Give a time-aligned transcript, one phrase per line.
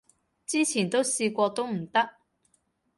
[0.47, 2.15] 之前都試過都唔得